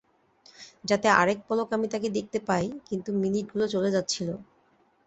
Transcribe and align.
যাতে 0.83 1.07
আরেক 1.19 1.39
পলক 1.47 1.69
আমি 1.73 1.87
তাকে 1.93 2.07
দেখতে 2.17 2.39
পাই, 2.47 2.65
কিন্তু 2.89 3.09
মিনিটগুলো 3.21 3.65
চলে 3.73 3.89
যাচ্ছিলো। 3.95 4.35